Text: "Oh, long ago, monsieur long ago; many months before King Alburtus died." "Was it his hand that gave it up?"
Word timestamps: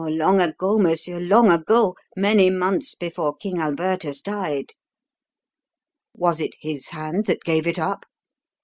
"Oh, 0.01 0.05
long 0.07 0.41
ago, 0.41 0.79
monsieur 0.79 1.19
long 1.19 1.51
ago; 1.51 1.95
many 2.15 2.49
months 2.49 2.95
before 2.95 3.35
King 3.35 3.59
Alburtus 3.61 4.23
died." 4.23 4.71
"Was 6.15 6.39
it 6.39 6.55
his 6.59 6.89
hand 6.89 7.27
that 7.27 7.43
gave 7.43 7.67
it 7.67 7.77
up?" 7.77 8.07